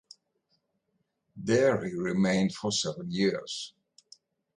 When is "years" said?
3.11-3.75